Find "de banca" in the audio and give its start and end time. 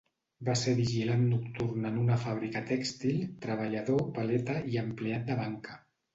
5.31-5.81